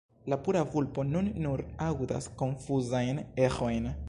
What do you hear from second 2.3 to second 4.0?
konfuzajn eĥojn.